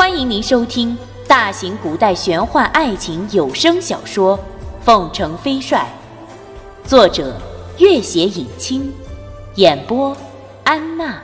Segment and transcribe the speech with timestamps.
[0.00, 0.96] 欢迎您收听
[1.28, 4.38] 大型古代玄幻爱情有声小说
[4.82, 5.86] 《凤城飞帅》，
[6.88, 7.38] 作者：
[7.78, 8.90] 月写影清，
[9.56, 10.16] 演播：
[10.64, 11.22] 安娜。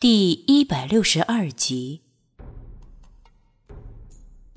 [0.00, 2.00] 第一百六十二集，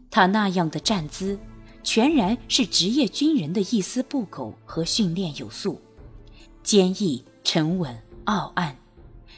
[0.10, 1.38] 他那样的站姿，
[1.84, 5.80] 全然是职业军人的一丝不苟和训练有素，
[6.64, 8.76] 坚毅、沉稳、傲岸。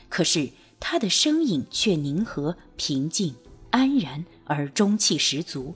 [0.10, 3.36] 可是他的声音却宁和、平静、
[3.72, 5.76] 安然而中气十足。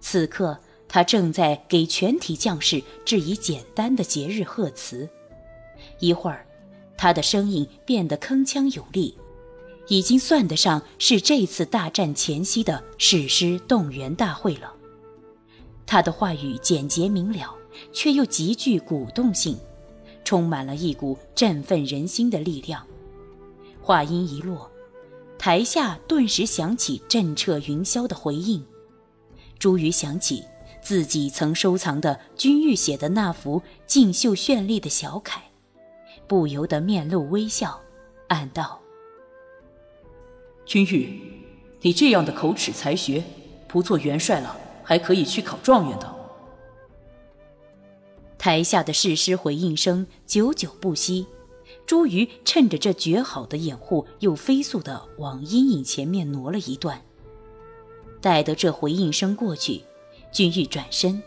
[0.00, 5.08] 此刻，他正在给全体将士致以简单的节日贺词。
[5.98, 6.46] 一会儿，
[6.96, 9.16] 他的声音变得铿锵有力，
[9.88, 14.72] 已经算得上是这次大战前夕的誓师动员大会了。
[15.84, 17.54] 他的话语简洁明了，
[17.92, 19.58] 却又极具鼓动性，
[20.24, 22.86] 充满了一股振奋人心的力量。
[23.86, 24.68] 话音一落，
[25.38, 28.66] 台下顿时响起震彻云霄的回应。
[29.60, 30.42] 朱瑜想起
[30.82, 35.40] 自己曾收藏的君玉写的那幅劲秀绚丽的小楷，
[36.26, 37.80] 不由得面露微笑，
[38.26, 38.80] 暗道
[40.66, 41.44] ：“君玉，
[41.82, 43.22] 你这样的口齿才学，
[43.68, 46.12] 不做元帅了，还可以去考状元的。”
[48.36, 51.28] 台下的誓师回应声久久不息。
[51.86, 57.00] 朱瑜趁着这绝好的掩护，又飞速地往阴影前面挪了一段。
[58.20, 59.82] 待得这回应声过去，
[60.32, 61.22] 君玉转身，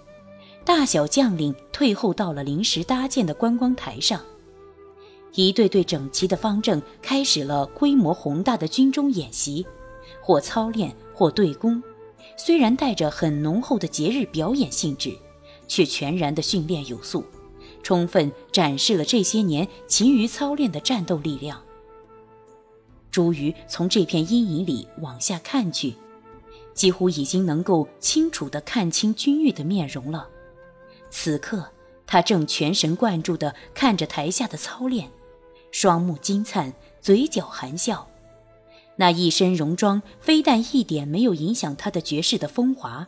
[0.66, 4.22] 大小将领退后到了临时搭建的观光台上。
[5.34, 9.66] 一队队整齐的方阵开始了规模宏大的军中演习，
[10.22, 11.82] 或操练，或对攻。
[12.36, 15.16] 虽然带着很浓厚的节日表演性质，
[15.68, 17.24] 却全然的训练有素。
[17.82, 21.62] 充分展示了这些年勤于操练的战斗力量。
[23.12, 25.96] 朱瑜从这片阴影里往下看去，
[26.74, 30.28] 几乎已经能够清楚地看清君玉的面容了。
[31.10, 31.72] 此刻，
[32.06, 35.10] 他正全神贯注地看着台下的操练，
[35.72, 38.08] 双目金灿，嘴角含笑。
[38.96, 43.08] 那一身戎装，非但一点没有影响他的绝世的风华。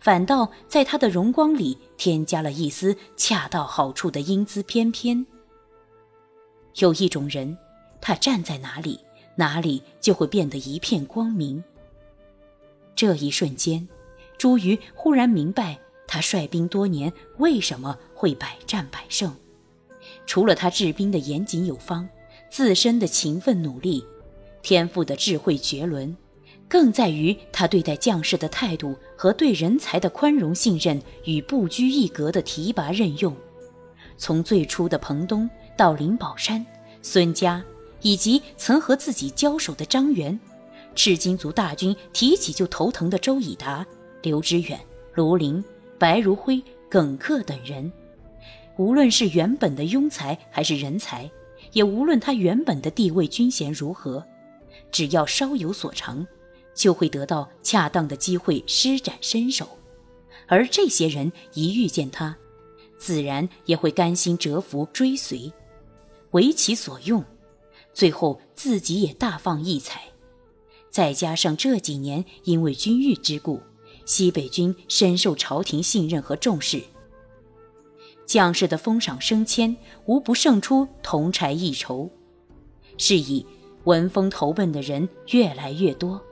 [0.00, 5.26] 反倒在他的荣光里添加了一丝恰到好处的英姿翩翩。
[6.76, 7.56] 有一种人，
[8.00, 9.00] 他站在哪里，
[9.34, 11.62] 哪里就会变得一片光明。
[12.94, 13.88] 这一瞬间，
[14.36, 19.34] 朱瑜忽然明白，他率兵多年为什么会百战百胜。
[20.26, 22.08] 除了他治兵的严谨有方，
[22.50, 24.04] 自身的勤奋努力，
[24.62, 26.16] 天赋的智慧绝伦。
[26.68, 33.34] 更在于他对待将士的态度和对人才的宽容信任与不拘一格的提拔任用。
[34.18, 36.64] 从最初的彭东到林宝山、
[37.00, 37.64] 孙家，
[38.02, 40.38] 以及曾和自己交手的张元，
[40.94, 43.86] 赤金族大军提起就头疼的周以达、
[44.22, 44.78] 刘知远、
[45.14, 45.64] 卢林、
[45.98, 47.90] 白如辉、耿克等人，
[48.76, 51.30] 无论是原本的庸才还是人才，
[51.72, 54.24] 也无论他原本的地位军衔如何，
[54.90, 56.26] 只要稍有所长。
[56.78, 59.68] 就会得到恰当的机会施展身手，
[60.46, 62.36] 而这些人一遇见他，
[62.96, 65.52] 自然也会甘心折服追随，
[66.30, 67.24] 为其所用，
[67.92, 70.02] 最后自己也大放异彩。
[70.88, 73.60] 再加上这几年因为军誉之故，
[74.06, 76.80] 西北军深受朝廷信任和重视，
[78.24, 82.08] 将士的封赏升迁无不胜出同柴一筹，
[82.98, 83.44] 是以
[83.82, 86.22] 闻风投奔的人越来越多。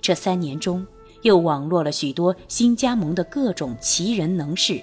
[0.00, 0.86] 这三年中，
[1.22, 4.82] 又网络了许多新加盟的各种奇人能士。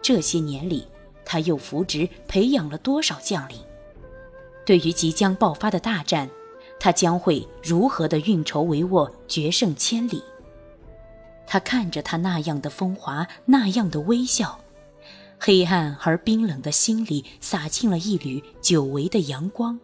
[0.00, 0.86] 这些年里，
[1.24, 3.58] 他又扶植培养了多少将领？
[4.64, 6.30] 对于即将爆发的大战，
[6.78, 10.22] 他将会如何的运筹帷幄，决胜千里？
[11.46, 14.60] 他看着他那样的风华，那样的微笑，
[15.38, 19.80] 黑暗而冰冷的心里洒进了一缕久违的阳光。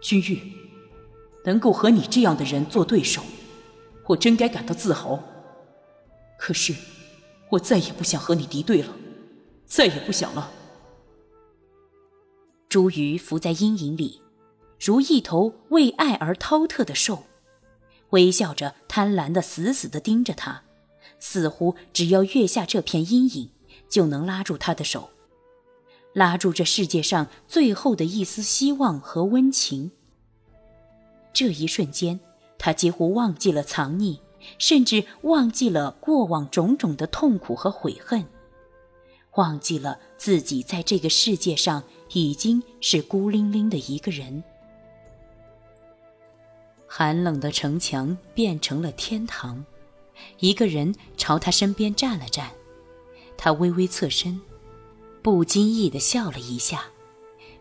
[0.00, 0.71] 君玉。
[1.44, 3.22] 能够和你这样的人做对手，
[4.06, 5.22] 我真该感到自豪。
[6.38, 6.74] 可是，
[7.50, 8.88] 我再也不想和你敌对了，
[9.64, 10.50] 再也不想了。
[12.68, 14.20] 朱瑜伏在阴影里，
[14.80, 17.24] 如一头为爱而饕特的兽，
[18.10, 20.62] 微笑着贪婪的死死的盯着他，
[21.18, 23.50] 似乎只要跃下这片阴影，
[23.88, 25.10] 就能拉住他的手，
[26.14, 29.92] 拉住这世界上最后的一丝希望和温情。
[31.32, 32.20] 这一瞬间，
[32.58, 34.18] 他几乎忘记了藏匿，
[34.58, 38.24] 甚至忘记了过往种种的痛苦和悔恨，
[39.36, 41.82] 忘记了自己在这个世界上
[42.12, 44.42] 已经是孤零零的一个人。
[46.86, 49.64] 寒冷的城墙变成了天堂，
[50.40, 52.50] 一个人朝他身边站了站，
[53.38, 54.38] 他微微侧身，
[55.22, 56.84] 不经意地笑了一下，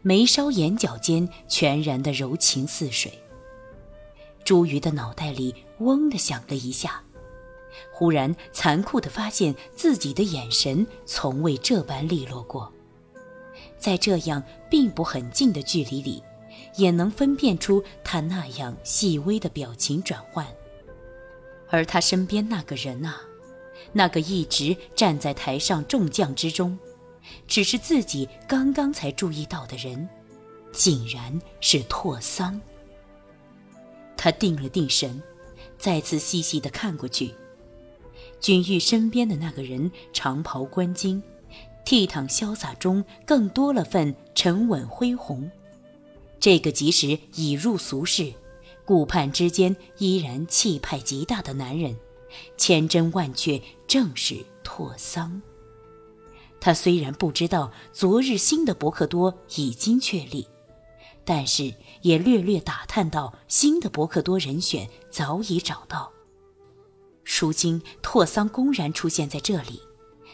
[0.02, 3.14] 眉梢眼角间全然的柔情似水。
[4.44, 7.02] 朱瑜的脑袋里嗡的响了一下，
[7.92, 12.72] 忽然残酷地发现自己的眼神从未这般利落过，
[13.78, 16.24] 在这样并不很近的距离里。
[16.76, 20.46] 也能分辨出他那样细微的表情转换，
[21.70, 23.22] 而他身边那个人啊，
[23.92, 26.78] 那个一直站在台上众将之中，
[27.48, 30.08] 只是自己刚刚才注意到的人，
[30.72, 32.60] 竟然是拓桑。
[34.24, 35.20] 他定了定神，
[35.80, 37.34] 再次细细的看过去，
[38.40, 41.20] 君玉身边的那个人长袍观巾，
[41.84, 45.50] 倜傥潇洒中更多了份沉稳恢宏。
[46.40, 48.32] 这个即使已入俗世，
[48.86, 51.98] 顾盼之间依然气派极大的男人，
[52.58, 55.42] 千真万确正是拓桑。
[56.60, 60.48] 他虽然不知道昨日新的伯克多已经确立，
[61.24, 66.12] 但是也略略打探到新的伯克多人选早已找到。
[67.24, 69.82] 如今拓桑公然出现在这里，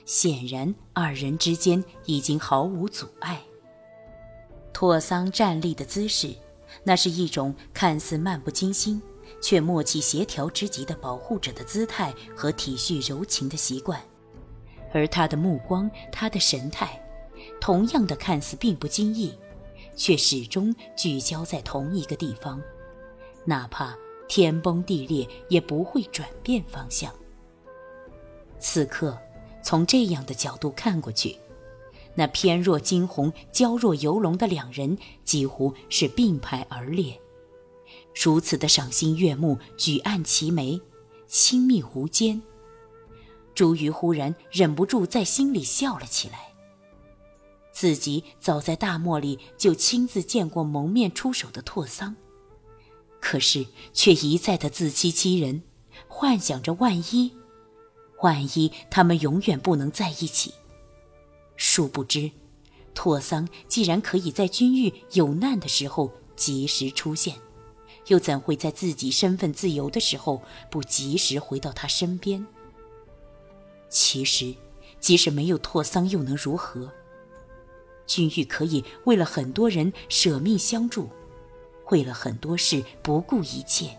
[0.06, 3.42] 显然二人之间已经毫无阻碍。
[4.74, 6.34] 拓桑站立的姿势，
[6.84, 9.02] 那是一种看似漫不经心，
[9.42, 14.02] 却默契协调之极的保护者的姿态和体恤柔情的习惯。
[14.94, 17.02] 而他的目光，他的神态，
[17.60, 19.38] 同样的看似并不经意，
[19.98, 22.62] 却始终聚焦在同一个地方，
[23.44, 23.94] 哪怕
[24.30, 27.14] 天崩地裂，也不会转变方向。
[28.60, 29.18] 此刻，
[29.62, 31.38] 从这样的角度看过去。
[32.16, 37.20] 那翩若惊鸿、娇若游龙的两人，几乎是并排而列，
[38.16, 40.82] 如此的赏心悦目，举案齐眉，
[41.28, 42.42] 亲密无间。
[43.54, 46.54] 朱瑜忽然忍不住在心里笑了起来。
[47.78, 52.16] 自己早在大漠里就亲自见过蒙面出手的拓桑，
[53.22, 55.62] 可是却一再的自欺欺人，
[56.08, 57.32] 幻想着万一，
[58.24, 60.56] 万一他们永远不能在一起。
[61.56, 62.32] 殊不知，
[62.96, 67.36] 拓桑既然可以在君玉有难的时候及时出现，
[68.08, 70.42] 又怎会在自己身份自由的时候
[70.72, 72.44] 不及时回到他身边？
[73.88, 74.56] 其实，
[75.00, 76.92] 即使没有拓桑，又能如何？
[78.08, 81.10] 君玉可以为了很多人舍命相助，
[81.92, 83.96] 为了很多事不顾一切。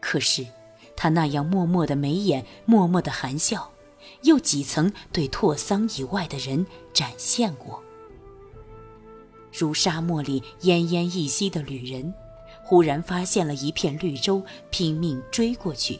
[0.00, 0.46] 可是，
[0.96, 3.70] 他那样默默的眉眼，默默的含笑。
[4.22, 7.82] 又几曾对拓桑以外的人展现过？
[9.52, 12.14] 如沙漠里奄奄一息的旅人，
[12.62, 15.98] 忽然发现了一片绿洲，拼命追过去，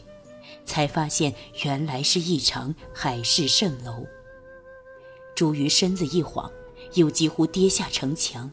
[0.65, 1.33] 才发现
[1.63, 4.05] 原来是一场海市蜃楼。
[5.35, 6.49] 朱瑜身子一晃，
[6.93, 8.51] 又几乎跌下城墙。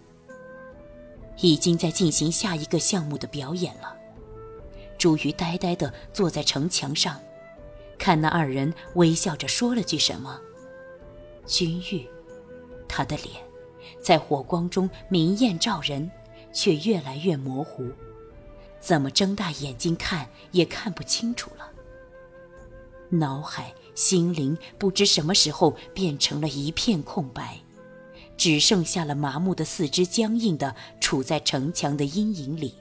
[1.40, 3.96] 已经在进行下一个项目的表演了。
[4.96, 7.20] 朱瑜呆呆地坐在城墙上。
[7.96, 10.38] 看那二人微笑着说了句什么，
[11.46, 12.06] 君玉，
[12.88, 13.28] 他的脸
[14.02, 16.10] 在火光中明艳照人，
[16.53, 17.88] 却越来越模糊，
[18.81, 21.70] 怎么睁大眼睛看也看不清楚了。
[23.10, 27.58] 脑海、心灵不知什么时候变成了一片空白，
[28.36, 32.74] 只剩下了麻木的四肢，僵硬的处在城墙的阴影里。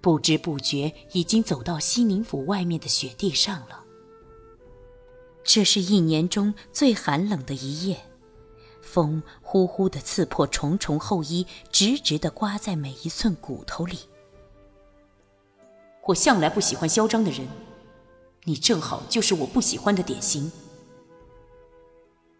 [0.00, 3.84] 不知不觉已经走到西宁府外面的雪地上了。
[5.44, 8.00] 这是一年中最寒冷的一夜，
[8.80, 13.98] 风呼呼的刺破重重厚衣，直直的刮在每一寸骨头里。
[16.06, 17.46] 我向来不喜欢嚣张的人，
[18.44, 20.50] 你正好就是我不喜欢的典型。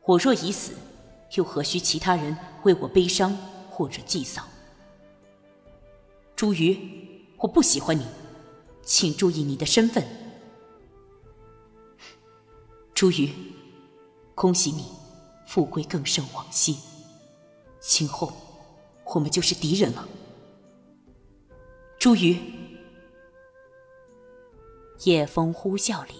[0.04, 0.72] 我若已死，
[1.34, 3.36] 又何须其他人为我悲伤
[3.70, 4.42] 或者祭扫？
[6.36, 7.00] 朱瑜。
[7.38, 8.06] 我不喜欢你，
[8.84, 10.06] 请注意你的身份，
[12.94, 13.32] 朱瑜。
[14.36, 14.84] 恭喜你，
[15.44, 16.78] 富贵更胜往昔。
[17.80, 18.32] 今后
[19.06, 20.06] 我们就是敌人了，
[21.98, 22.38] 朱瑜。
[25.02, 26.14] 夜风呼啸里，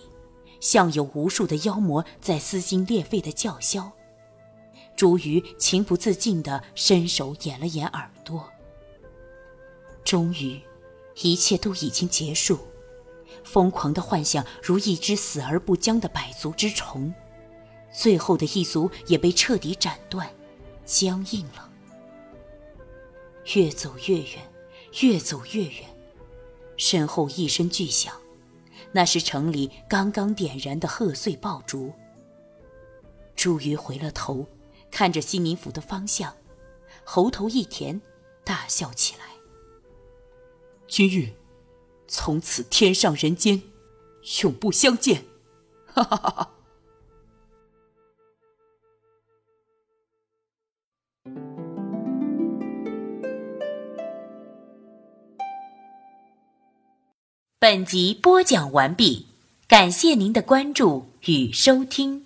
[0.58, 3.92] 像有无数的妖魔在撕心裂肺的叫嚣。
[5.02, 8.48] 朱瑜情不自禁的伸手掩了掩耳朵，
[10.04, 10.60] 终于。
[11.22, 12.56] 一切都已经结束，
[13.42, 17.12] 疯狂的幻想如一只死而不僵的百足之虫，
[17.92, 20.32] 最后的一足也被彻底斩断，
[20.84, 21.68] 僵硬了。
[23.56, 24.52] 越走越远，
[25.00, 25.84] 越走越远，
[26.76, 28.14] 身后一声巨响，
[28.92, 31.92] 那是城里刚刚点燃的贺岁爆竹。
[33.34, 34.46] 朱瑜回了头，
[34.92, 36.36] 看着西宁府的方向，
[37.02, 38.00] 喉头一甜，
[38.44, 39.24] 大笑起来。
[40.86, 41.32] 君玉，
[42.06, 43.62] 从此天上人间，
[44.42, 45.24] 永不相见！
[45.86, 46.48] 哈哈哈哈。
[57.58, 59.28] 本集播讲完毕，
[59.66, 62.21] 感谢您的关注与收听。